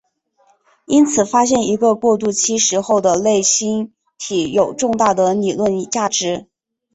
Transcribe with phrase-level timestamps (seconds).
[0.85, 6.47] 因此发现一个过渡期时候的类星体有重大的理论价值。